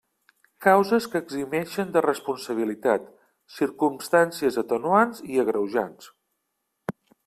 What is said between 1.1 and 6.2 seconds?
que eximeixen de responsabilitat: circumstàncies atenuants i agreujants.